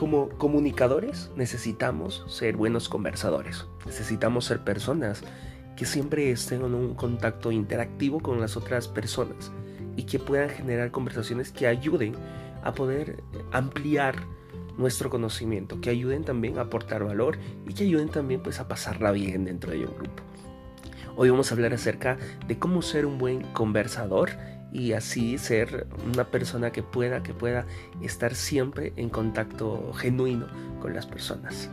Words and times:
como 0.00 0.30
comunicadores 0.30 1.30
necesitamos 1.36 2.24
ser 2.26 2.56
buenos 2.56 2.88
conversadores. 2.88 3.66
Necesitamos 3.84 4.46
ser 4.46 4.60
personas 4.60 5.22
que 5.76 5.84
siempre 5.84 6.30
estén 6.30 6.64
en 6.64 6.72
un 6.74 6.94
contacto 6.94 7.52
interactivo 7.52 8.20
con 8.20 8.40
las 8.40 8.56
otras 8.56 8.88
personas 8.88 9.52
y 9.96 10.04
que 10.04 10.18
puedan 10.18 10.48
generar 10.48 10.90
conversaciones 10.90 11.52
que 11.52 11.66
ayuden 11.66 12.14
a 12.62 12.72
poder 12.72 13.22
ampliar 13.52 14.14
nuestro 14.78 15.10
conocimiento, 15.10 15.82
que 15.82 15.90
ayuden 15.90 16.24
también 16.24 16.56
a 16.56 16.62
aportar 16.62 17.04
valor 17.04 17.36
y 17.68 17.74
que 17.74 17.84
ayuden 17.84 18.08
también 18.08 18.42
pues 18.42 18.58
a 18.58 18.68
pasarla 18.68 19.12
bien 19.12 19.44
dentro 19.44 19.72
de 19.72 19.84
un 19.84 19.94
grupo. 19.94 20.22
Hoy 21.14 21.28
vamos 21.28 21.52
a 21.52 21.54
hablar 21.54 21.74
acerca 21.74 22.16
de 22.48 22.58
cómo 22.58 22.80
ser 22.80 23.04
un 23.04 23.18
buen 23.18 23.42
conversador 23.52 24.30
y 24.72 24.92
así 24.92 25.38
ser 25.38 25.86
una 26.12 26.24
persona 26.24 26.70
que 26.70 26.82
pueda, 26.82 27.22
que 27.22 27.34
pueda 27.34 27.66
estar 28.02 28.34
siempre 28.34 28.92
en 28.96 29.08
contacto 29.08 29.92
genuino 29.94 30.46
con 30.80 30.94
las 30.94 31.06
personas. 31.06 31.70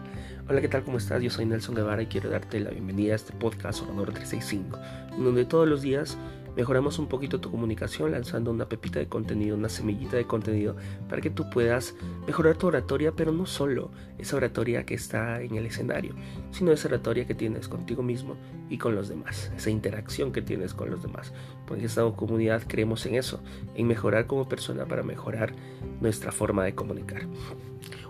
Hola, 0.50 0.62
¿qué 0.62 0.70
tal? 0.70 0.84
¿Cómo 0.84 0.98
estás? 0.98 1.22
Yo 1.22 1.30
soy 1.30 1.46
Nelson 1.46 1.76
Guevara 1.76 2.02
y 2.02 2.08
quiero 2.08 2.30
darte 2.30 2.60
la 2.60 2.70
bienvenida 2.70 3.14
a 3.14 3.16
este 3.18 3.34
podcast 3.34 3.82
Orador 3.82 4.14
365, 4.14 4.80
donde 5.18 5.46
todos 5.46 5.68
los 5.68 5.82
días 5.82 6.18
mejoramos 6.58 6.98
un 6.98 7.08
poquito 7.08 7.40
tu 7.40 7.52
comunicación 7.52 8.12
lanzando 8.12 8.50
una 8.50 8.68
pepita 8.68 8.98
de 8.98 9.08
contenido, 9.08 9.56
una 9.56 9.70
semillita 9.70 10.18
de 10.18 10.26
contenido 10.26 10.76
para 11.08 11.22
que 11.22 11.30
tú 11.30 11.48
puedas 11.52 11.94
mejorar 12.26 12.58
tu 12.58 12.66
oratoria, 12.66 13.12
pero 13.16 13.32
no 13.32 13.46
solo 13.46 13.92
esa 14.18 14.38
oratoria 14.38 14.84
que 14.84 14.96
está 14.96 15.40
en 15.42 15.56
el 15.56 15.68
escenario, 15.68 16.16
sino 16.50 16.72
esa 16.72 16.88
oratoria 16.88 17.28
que 17.28 17.36
tienes 17.36 17.68
contigo 17.68 18.02
mismo 18.02 18.36
y 18.70 18.80
con 18.80 18.96
los 18.96 19.08
demás, 19.08 19.52
esa 19.56 19.70
interacción 19.70 20.32
que 20.32 20.42
tienes 20.42 20.74
con 20.74 20.90
los 20.90 21.04
demás. 21.04 21.32
Porque 21.68 21.86
esta 21.86 22.04
comunidad 22.12 22.64
creemos 22.68 23.06
en 23.06 23.16
eso, 23.16 23.40
en 23.76 23.86
mejorar 23.88 24.26
como 24.26 24.50
persona 24.50 24.88
para 24.88 25.04
mejorar 25.04 25.54
nuestra 26.02 26.32
forma 26.32 26.64
de 26.64 26.74
comunicar. 26.74 27.28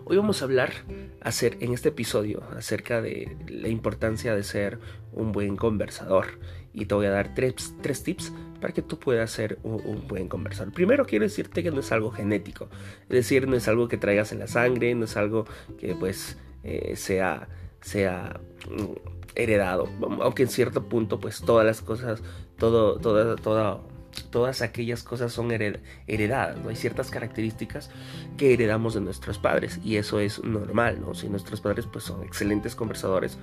Hoy 0.09 0.16
vamos 0.16 0.41
a 0.41 0.45
hablar 0.45 0.72
hacer, 1.19 1.58
en 1.59 1.73
este 1.73 1.89
episodio 1.89 2.41
acerca 2.55 3.02
de 3.02 3.36
la 3.50 3.67
importancia 3.67 4.33
de 4.33 4.44
ser 4.44 4.80
un 5.11 5.33
buen 5.33 5.58
conversador. 5.58 6.39
Y 6.72 6.86
te 6.86 6.95
voy 6.95 7.08
a 7.08 7.09
dar 7.09 7.36
tres, 7.36 7.75
tips 8.05 8.31
para 8.61 8.73
que 8.73 8.81
tú 8.81 9.00
puedas 9.00 9.30
ser 9.31 9.59
un, 9.63 10.08
buen 10.08 10.30
conversador. 10.30 10.72
Primero 10.72 11.05
quiero 11.05 11.25
decirte 11.25 11.61
que 11.61 11.72
no 11.72 11.81
es 11.81 11.91
algo 11.91 12.09
genético, 12.11 12.69
es 13.02 13.09
decir, 13.09 13.50
no 13.50 13.58
es 13.58 13.67
algo 13.67 13.89
que 13.89 13.97
traigas 13.97 14.31
en 14.31 14.39
la 14.39 14.47
sangre, 14.47 14.95
no 14.95 15.03
es 15.03 15.17
algo 15.17 15.44
que 15.78 15.94
pues 15.94 16.38
eh, 16.63 16.95
sea, 16.95 17.50
sea 17.81 18.39
mm, 18.69 19.09
heredado, 19.35 19.89
aunque 20.22 20.44
en 20.44 20.50
cierto 20.50 20.88
punto 20.88 21.19
pues 21.19 21.41
todas 21.41 21.66
las 21.66 21.81
cosas, 21.81 22.23
todo, 22.58 22.97
toda, 22.97 23.35
toda 23.35 23.81
todas 24.23 24.61
aquellas 24.61 25.03
cosas 25.03 25.31
son 25.31 25.51
heredadas. 25.51 26.57
Hay 26.67 26.75
ciertas 26.75 27.09
características 27.09 27.89
que 28.37 28.53
heredamos 28.53 28.93
de 28.93 29.01
nuestros 29.01 29.37
padres 29.37 29.79
y 29.83 29.97
eso 29.97 30.19
es 30.19 30.43
normal, 30.43 31.01
¿no? 31.01 31.13
Si 31.13 31.29
nuestros 31.29 31.61
padres 31.61 31.85
pues 31.91 32.05
son 32.05 32.23
excelentes 32.23 32.75
conversadores, 32.75 33.38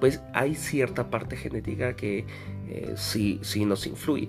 pues 0.00 0.20
hay 0.34 0.54
cierta 0.54 1.10
parte 1.10 1.36
genética 1.36 1.94
que 1.94 2.26
eh, 2.68 2.94
sí, 2.96 3.38
sí 3.42 3.64
nos 3.64 3.86
influye. 3.86 4.28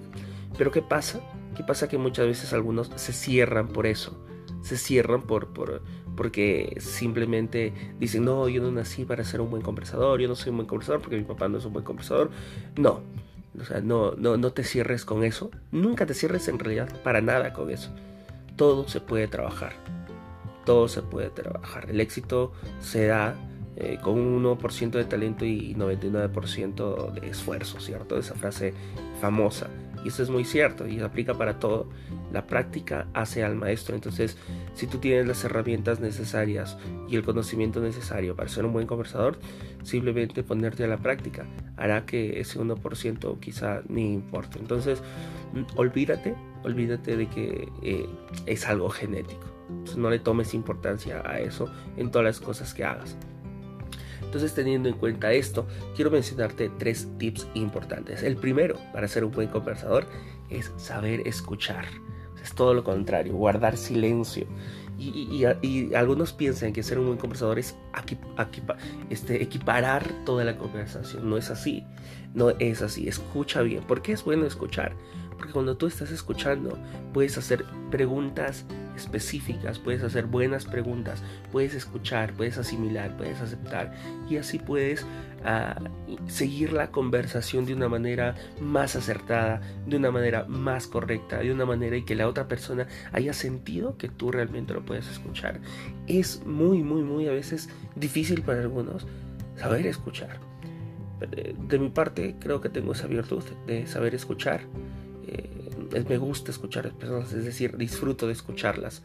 Pero 0.58 0.71
¿qué 0.71 0.81
pasa? 0.81 1.19
¿Qué 1.55 1.64
pasa? 1.64 1.88
Que 1.88 1.97
muchas 1.97 2.27
veces 2.27 2.53
algunos 2.53 2.91
se 2.95 3.14
cierran 3.14 3.67
por 3.67 3.88
eso, 3.88 4.23
se 4.61 4.77
cierran 4.77 5.23
por, 5.23 5.53
por, 5.53 5.81
porque 6.16 6.75
simplemente 6.80 7.73
dicen, 7.99 8.25
no, 8.25 8.47
yo 8.49 8.61
no 8.61 8.71
nací 8.71 9.05
para 9.05 9.23
ser 9.23 9.41
un 9.41 9.49
buen 9.49 9.61
conversador, 9.61 10.19
yo 10.19 10.27
no 10.27 10.36
soy 10.36 10.52
un 10.52 10.58
buen 10.58 10.67
conversador 10.67 11.02
porque 11.02 11.17
mi 11.17 11.23
papá 11.23 11.47
no 11.47 11.58
es 11.58 11.66
un 11.66 11.73
buen 11.73 11.86
conversador. 11.86 12.31
No, 12.75 13.02
sea, 13.64 13.82
no, 13.82 14.14
no, 14.14 14.38
no 14.38 14.52
te 14.52 14.64
cierres 14.64 15.06
con 15.06 15.23
eso. 15.23 15.52
Nunca 15.72 16.06
te 16.06 16.14
cierres 16.14 16.48
en 16.48 16.59
realidad 16.59 16.90
para 17.04 17.22
nada 17.22 17.54
con 17.54 17.70
eso. 17.70 17.92
Todo 18.56 18.88
se 18.88 19.02
puede 19.02 19.28
trabajar. 19.28 19.73
Todo 20.66 20.88
se 20.88 21.02
puede 21.02 21.30
trabajar. 21.30 21.90
El 21.90 22.00
éxito 22.00 22.54
se 22.80 23.08
da 23.08 23.36
eh, 23.76 23.98
con 24.02 24.20
un 24.20 24.44
1% 24.44 24.92
de 24.92 25.05
talento 25.05 25.45
y 25.45 25.76
99% 25.76 27.11
de 27.11 27.27
esfuerzo, 27.27 27.80
¿cierto? 27.80 28.17
Esa 28.17 28.36
frase 28.36 28.73
famosa. 29.20 29.67
Y 30.03 30.09
eso 30.09 30.23
es 30.23 30.30
muy 30.30 30.43
cierto 30.43 30.87
y 30.87 30.99
aplica 30.99 31.33
para 31.36 31.59
todo. 31.59 31.89
La 32.31 32.45
práctica 32.45 33.08
hace 33.14 33.43
al 33.43 33.55
maestro. 33.55 33.95
Entonces, 33.95 34.37
si 34.73 34.87
tú 34.87 34.97
tienes 34.97 35.27
las 35.27 35.43
herramientas 35.43 35.99
necesarias 35.99 36.77
y 37.08 37.15
el 37.15 37.23
conocimiento 37.23 37.80
necesario 37.80 38.36
para 38.36 38.49
ser 38.49 38.65
un 38.65 38.73
buen 38.73 38.87
conversador, 38.87 39.39
simplemente 39.83 40.43
ponerte 40.43 40.83
a 40.83 40.87
la 40.87 40.97
práctica 40.97 41.45
hará 41.77 42.05
que 42.05 42.39
ese 42.39 42.59
1% 42.59 43.39
quizá 43.39 43.81
ni 43.87 44.14
importe. 44.14 44.59
Entonces, 44.59 45.02
mm, 45.53 45.77
olvídate, 45.77 46.35
olvídate 46.64 47.17
de 47.17 47.27
que 47.27 47.70
eh, 47.81 48.09
es 48.45 48.67
algo 48.67 48.89
genético. 48.89 49.52
no 49.97 50.09
le 50.09 50.20
tomes 50.20 50.53
importancia 50.53 51.23
a 51.25 51.39
eso 51.39 51.71
en 51.97 52.11
todas 52.11 52.25
las 52.25 52.39
cosas 52.39 52.73
que 52.73 52.83
hagas. 52.83 53.17
Entonces, 54.26 54.54
teniendo 54.54 54.89
en 54.89 54.95
cuenta 54.95 55.32
esto, 55.32 55.67
quiero 55.95 56.11
mencionarte 56.11 56.72
tres 56.78 57.08
tips 57.17 57.48
importantes. 57.54 58.23
El 58.23 58.38
primero, 58.38 58.78
para 58.94 59.08
ser 59.08 59.23
un 59.23 59.32
buen 59.32 59.50
conversador, 59.50 60.06
es 60.50 60.72
saber 60.78 61.28
escuchar. 61.28 61.86
Es 62.42 62.54
todo 62.54 62.73
lo 62.73 62.83
contrario, 62.83 63.33
guardar 63.33 63.78
silencio. 63.78 64.45
Y, 65.00 65.44
algunos 65.95 66.33
piensan 66.33 66.72
que 66.72 66.83
ser 66.83 67.00
un 67.00 67.08
buen 67.08 67.17
conversador 67.17 67.60
es 67.60 67.76
este, 69.10 69.42
equiparar 69.42 70.08
toda 70.26 70.44
la 70.44 70.58
conversación. 70.58 71.30
No 71.30 71.38
es 71.38 71.50
así. 71.50 71.83
No 72.33 72.52
es 72.52 72.82
así. 72.82 73.08
Escucha 73.08 73.62
bien. 73.62 73.83
¿Por 73.83 74.02
qué 74.02 74.14
es 74.14 74.23
bueno 74.23 74.45
escuchar? 74.45 74.95
Porque 75.38 75.52
cuando 75.52 75.76
tú 75.78 75.88
estás 75.88 76.12
escuchando, 76.12 76.78
puedes 77.12 77.38
hacer 77.38 77.66
preguntas 77.92 78.66
específicas, 78.95 79.80
puedes 79.80 80.04
hacer 80.04 80.26
buenas 80.26 80.65
preguntas, 80.65 81.23
puedes 81.52 81.73
escuchar, 81.73 82.33
puedes 82.33 82.58
asimilar, 82.58 83.15
puedes 83.17 83.39
aceptar 83.42 83.93
y 84.30 84.37
así 84.37 84.59
puedes 84.59 85.05
ah, 85.43 85.80
seguir 86.27 86.73
la 86.73 86.92
conversación 86.92 87.65
de 87.65 87.73
una 87.73 87.89
manera 87.89 88.36
más 88.61 88.95
acertada, 88.95 89.61
de 89.86 89.98
una 89.98 90.11
manera 90.11 90.45
más 90.45 90.87
correcta, 90.87 91.39
de 91.39 91.52
una 91.52 91.65
manera 91.65 91.98
y 91.98 92.03
que 92.03 92.15
la 92.15 92.27
otra 92.27 92.48
persona 92.48 92.87
haya 93.11 93.33
sentido 93.33 93.98
que 93.98 94.09
tú 94.09 94.32
realmente 94.32 94.73
lo 94.73 94.86
puedes 94.86 95.09
escuchar. 95.09 95.59
Es 96.08 96.45
muy, 96.45 96.83
muy, 96.83 97.03
muy 97.03 97.27
a 97.27 97.32
veces 97.32 97.70
difícil 97.95 98.42
para 98.42 98.61
algunos 98.61 99.08
saber 99.58 99.87
escuchar. 99.87 100.39
De 101.67 101.80
mi 101.80 101.89
parte 101.89 102.36
creo 102.39 102.59
que 102.59 102.70
tengo 102.70 102.92
esa 102.92 103.08
virtud 103.08 103.43
de 103.65 103.87
saber 103.87 104.14
escuchar. 104.14 104.61
Me 106.08 106.17
gusta 106.17 106.52
escuchar 106.52 106.86
a 106.86 106.89
las 106.89 106.98
personas, 106.98 107.33
es 107.33 107.45
decir, 107.45 107.77
disfruto 107.77 108.27
de 108.27 108.33
escucharlas. 108.33 109.04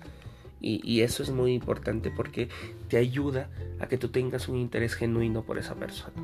Y, 0.60 1.02
eso 1.02 1.22
es 1.22 1.30
muy 1.30 1.52
importante 1.52 2.10
porque 2.10 2.48
te 2.88 2.96
ayuda 2.96 3.48
a 3.78 3.86
que 3.86 3.96
tú 3.96 4.08
tengas 4.08 4.48
un 4.48 4.56
interés 4.56 4.94
genuino 4.94 5.44
por 5.44 5.56
esa 5.56 5.76
persona. 5.76 6.14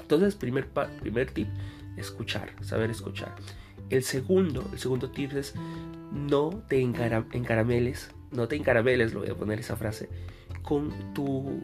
Entonces, 0.00 0.36
primer, 0.36 0.68
primer 1.00 1.30
tip, 1.32 1.48
escuchar, 1.96 2.52
saber 2.60 2.90
escuchar. 2.90 3.34
El 3.90 4.04
segundo, 4.04 4.68
el 4.72 4.78
segundo 4.78 5.10
tip 5.10 5.32
es 5.32 5.54
no 6.12 6.62
te 6.68 6.80
encarameles, 6.80 8.10
no 8.30 8.46
te 8.46 8.54
encarameles, 8.54 9.12
lo 9.12 9.20
voy 9.20 9.30
a 9.30 9.34
poner 9.34 9.58
esa 9.58 9.76
frase, 9.76 10.08
con 10.62 10.92
tu 11.12 11.60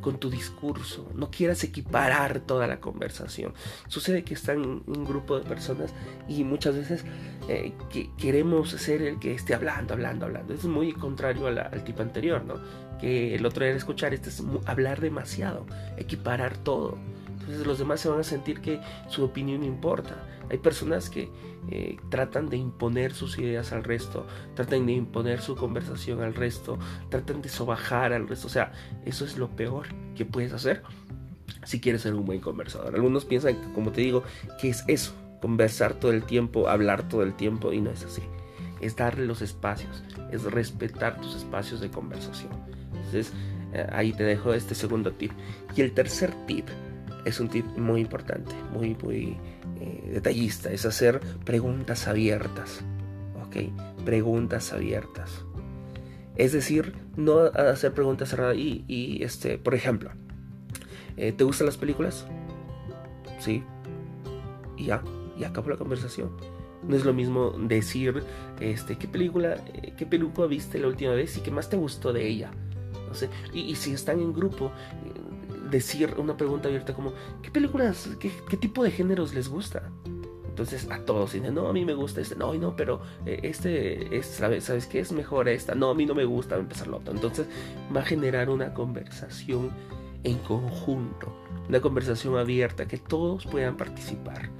con 0.00 0.18
tu 0.18 0.30
discurso, 0.30 1.10
no 1.14 1.30
quieras 1.30 1.62
equiparar 1.64 2.40
toda 2.40 2.66
la 2.66 2.80
conversación. 2.80 3.54
Sucede 3.88 4.24
que 4.24 4.34
están 4.34 4.82
un 4.86 5.04
grupo 5.04 5.38
de 5.38 5.44
personas 5.44 5.92
y 6.28 6.44
muchas 6.44 6.76
veces 6.76 7.04
eh, 7.48 7.72
que 7.90 8.10
queremos 8.16 8.70
ser 8.70 9.02
el 9.02 9.18
que 9.18 9.34
esté 9.34 9.54
hablando, 9.54 9.94
hablando, 9.94 10.26
hablando. 10.26 10.54
es 10.54 10.64
muy 10.64 10.92
contrario 10.92 11.46
al 11.46 11.84
tipo 11.84 12.02
anterior, 12.02 12.44
¿no? 12.44 12.54
Que 12.98 13.34
el 13.34 13.46
otro 13.46 13.64
era 13.64 13.76
escuchar, 13.76 14.14
este 14.14 14.28
es 14.28 14.42
hablar 14.66 15.00
demasiado, 15.00 15.66
equiparar 15.96 16.56
todo. 16.58 16.98
Entonces 17.40 17.66
los 17.66 17.78
demás 17.78 18.00
se 18.00 18.08
van 18.08 18.20
a 18.20 18.24
sentir 18.24 18.60
que 18.60 18.80
su 19.08 19.24
opinión 19.24 19.64
importa. 19.64 20.26
Hay 20.50 20.58
personas 20.58 21.08
que 21.08 21.30
eh, 21.70 21.96
tratan 22.10 22.48
de 22.48 22.56
imponer 22.56 23.12
sus 23.12 23.38
ideas 23.38 23.72
al 23.72 23.84
resto, 23.84 24.26
tratan 24.54 24.86
de 24.86 24.92
imponer 24.92 25.40
su 25.40 25.56
conversación 25.56 26.22
al 26.22 26.34
resto, 26.34 26.78
tratan 27.08 27.40
de 27.42 27.48
sobajar 27.48 28.12
al 28.12 28.28
resto. 28.28 28.46
O 28.46 28.50
sea, 28.50 28.72
eso 29.04 29.24
es 29.24 29.38
lo 29.38 29.48
peor 29.48 29.86
que 30.14 30.24
puedes 30.24 30.52
hacer 30.52 30.82
si 31.64 31.80
quieres 31.80 32.02
ser 32.02 32.14
un 32.14 32.24
buen 32.24 32.40
conversador. 32.40 32.94
Algunos 32.94 33.24
piensan, 33.24 33.56
como 33.74 33.92
te 33.92 34.00
digo, 34.00 34.22
que 34.60 34.68
es 34.68 34.84
eso, 34.86 35.12
conversar 35.40 35.94
todo 35.94 36.12
el 36.12 36.24
tiempo, 36.24 36.68
hablar 36.68 37.08
todo 37.08 37.22
el 37.22 37.34
tiempo, 37.34 37.72
y 37.72 37.80
no 37.80 37.90
es 37.90 38.04
así. 38.04 38.22
Es 38.80 38.96
darle 38.96 39.26
los 39.26 39.42
espacios, 39.42 40.02
es 40.30 40.44
respetar 40.44 41.20
tus 41.20 41.36
espacios 41.36 41.80
de 41.80 41.90
conversación. 41.90 42.52
Entonces, 42.94 43.32
eh, 43.72 43.86
ahí 43.92 44.12
te 44.12 44.24
dejo 44.24 44.54
este 44.54 44.74
segundo 44.74 45.12
tip. 45.12 45.32
Y 45.76 45.82
el 45.82 45.92
tercer 45.92 46.32
tip 46.46 46.66
es 47.24 47.40
un 47.40 47.48
tip 47.48 47.66
muy 47.76 48.00
importante, 48.00 48.54
muy, 48.72 48.96
muy 49.02 49.36
eh, 49.80 50.10
detallista, 50.12 50.70
es 50.70 50.86
hacer 50.86 51.20
preguntas 51.44 52.08
abiertas. 52.08 52.80
¿Ok? 53.44 53.56
Preguntas 54.04 54.72
abiertas. 54.72 55.44
Es 56.36 56.52
decir, 56.52 56.94
no 57.16 57.40
hacer 57.40 57.92
preguntas 57.92 58.30
cerradas 58.30 58.56
y, 58.56 59.20
este, 59.22 59.58
por 59.58 59.74
ejemplo, 59.74 60.10
eh, 61.16 61.32
¿te 61.32 61.44
gustan 61.44 61.66
las 61.66 61.76
películas? 61.76 62.26
Sí. 63.38 63.62
Y 64.76 64.86
ya, 64.86 65.02
y 65.38 65.44
acabó 65.44 65.70
la 65.70 65.76
conversación. 65.76 66.30
No 66.82 66.96
es 66.96 67.04
lo 67.04 67.12
mismo 67.12 67.50
decir, 67.50 68.22
este, 68.58 68.96
¿qué 68.96 69.06
película, 69.06 69.56
eh, 69.74 69.92
qué 69.96 70.06
película 70.06 70.46
viste 70.46 70.78
la 70.78 70.88
última 70.88 71.12
vez 71.12 71.36
y 71.36 71.40
qué 71.40 71.50
más 71.50 71.68
te 71.68 71.76
gustó 71.76 72.12
de 72.12 72.26
ella? 72.26 72.50
No 73.08 73.14
sé. 73.14 73.28
Y, 73.52 73.74
si 73.74 73.92
están 73.92 74.20
en 74.20 74.32
grupo, 74.32 74.70
decir 75.70 76.14
una 76.18 76.36
pregunta 76.36 76.68
abierta 76.68 76.94
como, 76.94 77.12
¿qué 77.42 77.50
películas, 77.50 78.08
qué, 78.18 78.30
qué 78.48 78.56
tipo 78.56 78.84
de 78.84 78.90
géneros 78.90 79.34
les 79.34 79.48
gusta? 79.48 79.90
Entonces 80.60 80.90
a 80.90 80.98
todos 81.06 81.32
dicen, 81.32 81.54
no, 81.54 81.68
a 81.68 81.72
mí 81.72 81.86
me 81.86 81.94
gusta 81.94 82.20
este, 82.20 82.36
no, 82.36 82.52
no, 82.52 82.76
pero 82.76 83.00
eh, 83.24 83.40
este, 83.44 84.14
es, 84.14 84.26
¿sabes, 84.26 84.64
¿sabes 84.64 84.86
qué? 84.86 85.00
Es 85.00 85.10
mejor 85.10 85.48
esta, 85.48 85.74
no, 85.74 85.88
a 85.88 85.94
mí 85.94 86.04
no 86.04 86.14
me 86.14 86.26
gusta, 86.26 86.56
empezar 86.56 86.88
lo 86.88 86.98
otro. 86.98 87.14
Entonces 87.14 87.46
va 87.96 88.00
a 88.00 88.04
generar 88.04 88.50
una 88.50 88.74
conversación 88.74 89.70
en 90.22 90.36
conjunto, 90.40 91.34
una 91.66 91.80
conversación 91.80 92.36
abierta, 92.36 92.86
que 92.86 92.98
todos 92.98 93.46
puedan 93.46 93.78
participar. 93.78 94.50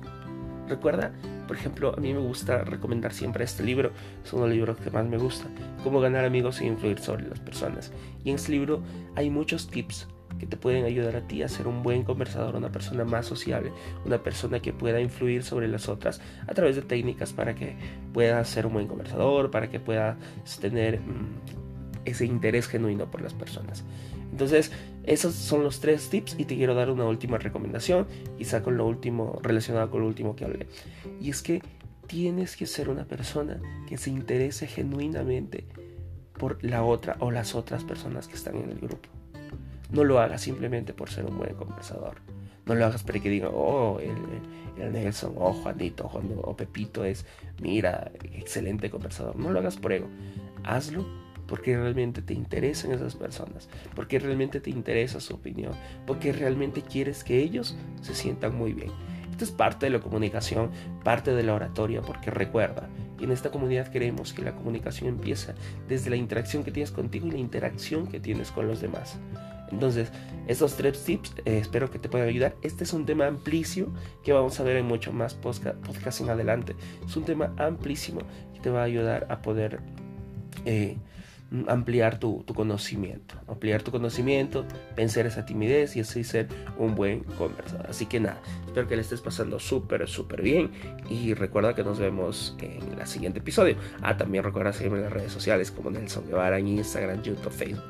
Recuerda, 0.69 1.13
por 1.47 1.57
ejemplo, 1.57 1.93
a 1.95 2.01
mí 2.01 2.15
me 2.15 2.21
gusta 2.21 2.65
recomendar 2.65 3.13
siempre 3.13 3.45
este 3.45 3.63
libro, 3.63 3.91
es 4.25 4.33
uno 4.33 4.45
de 4.45 4.49
los 4.49 4.57
libros 4.57 4.77
que 4.79 4.91
más 4.91 5.07
me 5.07 5.19
gusta, 5.19 5.49
Cómo 5.83 6.01
ganar 6.01 6.25
amigos 6.25 6.61
e 6.61 6.67
influir 6.67 6.99
sobre 6.99 7.29
las 7.29 7.41
personas. 7.41 7.93
Y 8.25 8.31
en 8.31 8.37
este 8.37 8.53
libro 8.53 8.83
hay 9.17 9.29
muchos 9.29 9.69
tips 9.69 10.07
que 10.41 10.47
te 10.47 10.57
pueden 10.57 10.87
ayudar 10.87 11.17
a 11.17 11.21
ti 11.21 11.43
a 11.43 11.49
ser 11.49 11.69
un 11.69 11.83
buen 11.83 12.03
conversador, 12.03 12.57
una 12.57 12.73
persona 12.73 13.05
más 13.05 13.27
sociable, 13.27 13.73
una 14.07 14.23
persona 14.23 14.61
que 14.61 14.73
pueda 14.73 14.99
influir 14.99 15.43
sobre 15.43 15.69
las 15.69 15.91
otras 15.91 16.23
a 16.49 16.55
través 16.55 16.77
de 16.77 16.83
técnicas 16.83 17.35
para 17.35 17.55
que 17.55 17.77
puedas 18.15 18.49
ser 18.49 18.65
un 18.65 18.73
buen 18.73 18.87
conversador, 18.87 19.51
para 19.51 19.69
que 19.69 19.81
puedas 19.81 20.17
tener 20.59 20.99
mm, 21.01 22.07
ese 22.07 22.25
interés 22.25 22.69
genuino 22.69 23.11
por 23.11 23.21
las 23.21 23.35
personas. 23.35 23.85
Entonces, 24.33 24.73
esos 25.05 25.35
son 25.35 25.63
los 25.63 25.81
tres 25.81 26.09
tips 26.09 26.37
y 26.39 26.47
te 26.47 26.57
quiero 26.57 26.75
dar 26.75 26.91
una 26.91 27.05
última 27.05 27.37
recomendación, 27.37 28.07
quizá 28.39 28.63
con 28.63 28.79
lo 28.79 28.87
último, 28.87 29.41
relacionado 29.43 29.91
con 29.91 30.01
lo 30.01 30.07
último 30.07 30.37
que 30.37 30.47
hablé. 30.47 30.69
Y 31.21 31.29
es 31.29 31.43
que 31.43 31.61
tienes 32.07 32.57
que 32.57 32.65
ser 32.65 32.89
una 32.89 33.05
persona 33.05 33.61
que 33.87 33.99
se 33.99 34.09
interese 34.09 34.67
genuinamente 34.67 35.67
por 36.39 36.65
la 36.65 36.83
otra 36.83 37.17
o 37.21 37.31
las 37.31 37.55
otras 37.55 37.85
personas 37.85 38.27
que 38.27 38.37
están 38.37 38.57
en 38.57 38.71
el 38.71 38.79
grupo. 38.79 39.20
No 39.91 40.05
lo 40.05 40.21
hagas 40.21 40.43
simplemente 40.43 40.93
por 40.93 41.11
ser 41.11 41.25
un 41.27 41.39
buen 41.39 41.55
conversador. 41.55 42.17
No 42.67 42.75
lo 42.75 42.87
hagas 42.87 43.03
para 43.03 43.19
que 43.19 43.29
digan, 43.29 43.51
oh, 43.53 43.99
el, 44.01 44.93
Nelson, 44.93 45.35
oh, 45.37 45.53
Juanito, 45.53 46.07
o 46.07 46.57
Pepito 46.57 47.05
es, 47.05 47.27
mira, 47.61 48.13
excelente 48.35 48.91
conversador. 48.91 49.37
No 49.37 49.51
lo 49.51 49.59
hagas 49.59 49.77
por 49.77 49.93
ego. 49.93 50.09
Hazlo 50.65 51.05
porque 51.51 51.77
realmente 51.77 52.23
te 52.23 52.33
interesan 52.33 52.93
esas 52.93 53.17
personas, 53.17 53.69
porque 53.97 54.21
realmente 54.21 54.61
te 54.61 54.71
interesa 54.71 55.19
su 55.19 55.35
opinión, 55.35 55.73
porque 56.07 56.33
realmente 56.33 56.81
quieres 56.81 57.25
que 57.25 57.43
ellos 57.43 57.77
se 58.03 58.15
sientan 58.15 58.55
muy 58.55 58.73
bien. 58.73 58.93
Esto 59.33 59.45
es 59.45 59.51
parte 59.51 59.87
de 59.87 59.91
la 59.91 60.01
comunicación, 60.01 60.71
parte 61.03 61.35
de 61.35 61.43
la 61.43 61.55
oratoria, 61.55 62.03
porque 62.03 62.31
recuerda, 62.31 62.89
en 63.19 63.33
esta 63.33 63.51
comunidad 63.51 63.89
queremos 63.89 64.33
que 64.33 64.43
la 64.43 64.55
comunicación 64.55 65.09
empieza 65.09 65.55
desde 65.89 66.09
la 66.11 66.17
interacción 66.17 66.63
que 66.63 66.71
tienes 66.71 66.93
contigo 66.93 67.27
y 67.27 67.33
la 67.33 67.39
interacción 67.39 68.07
que 68.07 68.21
tienes 68.21 68.53
con 68.53 68.69
los 68.69 68.81
demás. 68.81 69.19
Entonces, 69.71 70.11
estos 70.47 70.77
tres 70.77 71.05
tips 71.05 71.35
eh, 71.45 71.59
espero 71.59 71.91
que 71.91 71.99
te 71.99 72.09
puedan 72.09 72.29
ayudar. 72.29 72.57
Este 72.63 72.85
es 72.85 72.93
un 72.93 73.07
tema 73.07 73.27
amplísimo 73.27 73.95
que 74.25 74.33
vamos 74.33 74.59
a 74.61 74.65
ver 74.65 74.77
en 74.77 74.87
mucho 74.87 75.13
más 75.13 75.35
podcast, 75.35 76.21
en 76.21 76.31
adelante. 76.31 76.75
Es 77.07 77.17
un 77.17 77.25
tema 77.25 77.55
amplísimo 77.57 78.21
que 78.55 78.61
te 78.61 78.71
va 78.71 78.81
a 78.81 78.85
ayudar 78.85 79.27
a 79.31 79.43
poder 79.43 79.81
eh, 80.65 80.97
ampliar 81.67 82.19
tu, 82.19 82.45
conocimiento, 82.55 83.35
ampliar 83.49 83.83
tu 83.83 83.91
conocimiento, 83.91 84.65
vencer 84.97 85.27
esa 85.27 85.45
timidez 85.45 85.97
y 85.97 86.01
así 86.01 86.25
ser 86.25 86.49
un 86.79 86.95
buen 86.95 87.25
conversador. 87.25 87.87
Así 87.89 88.07
que 88.07 88.21
nada, 88.21 88.41
espero 88.67 88.87
que 88.87 88.97
le 88.97 89.03
estés 89.03 89.21
pasando 89.21 89.59
súper, 89.59 90.07
súper 90.09 90.43
bien 90.43 90.71
y 91.09 91.35
recuerda 91.35 91.75
que 91.75 91.83
nos 91.83 91.99
vemos 91.99 92.57
en 92.61 92.99
el 92.99 93.07
siguiente 93.07 93.41
episodio. 93.41 93.77
Ah, 94.01 94.17
también 94.17 94.45
recuerda 94.45 94.73
seguirme 94.73 94.99
en 94.99 95.05
las 95.05 95.13
redes 95.13 95.33
sociales 95.33 95.71
como 95.71 95.91
Nelson 95.91 96.27
Guevara 96.27 96.59
en 96.59 96.69
Instagram, 96.69 97.23
YouTube, 97.23 97.53
Facebook 97.53 97.83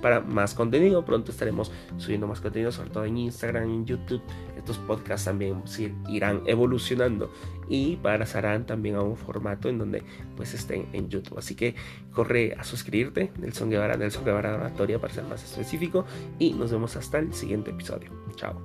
para 0.00 0.20
más 0.20 0.54
contenido. 0.54 1.04
Pronto 1.04 1.30
estaremos 1.30 1.70
subiendo 1.98 2.26
más 2.26 2.40
contenido, 2.40 2.72
sobre 2.72 2.90
todo 2.90 3.04
en 3.04 3.16
Instagram, 3.16 3.64
en 3.64 3.86
YouTube. 3.86 4.22
Estos 4.60 4.76
podcasts 4.76 5.24
también 5.24 5.62
irán 6.08 6.42
evolucionando 6.44 7.32
y 7.68 7.96
pasarán 7.96 8.66
también 8.66 8.96
a 8.96 9.02
un 9.02 9.16
formato 9.16 9.70
en 9.70 9.78
donde 9.78 10.02
pues 10.36 10.52
estén 10.52 10.86
en 10.92 11.08
YouTube. 11.08 11.38
Así 11.38 11.54
que 11.54 11.74
corre 12.12 12.54
a 12.58 12.62
suscribirte, 12.62 13.32
Nelson 13.38 13.70
Guevara, 13.70 13.96
Nelson 13.96 14.22
Guevara 14.22 14.54
Oratoria 14.54 14.98
para 14.98 15.14
ser 15.14 15.24
más 15.24 15.42
específico 15.42 16.04
y 16.38 16.52
nos 16.52 16.70
vemos 16.70 16.94
hasta 16.96 17.18
el 17.18 17.32
siguiente 17.32 17.70
episodio. 17.70 18.10
Chao. 18.36 18.60